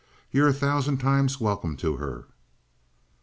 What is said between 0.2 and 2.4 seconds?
"You're a thousand times welcome to her."